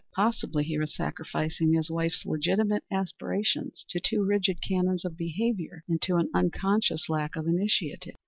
Possibly 0.15 0.63
he 0.63 0.79
was 0.79 0.95
sacrificing 0.95 1.73
his 1.73 1.91
wife's 1.91 2.25
legitimate 2.25 2.83
aspirations 2.89 3.85
to 3.89 3.99
too 3.99 4.25
rigid 4.25 4.59
canons 4.59 5.05
of 5.05 5.15
behavior, 5.15 5.83
and 5.87 6.01
to 6.01 6.15
an 6.15 6.31
unconscious 6.33 7.07
lack 7.07 7.35
of 7.35 7.45
initiative. 7.45 8.15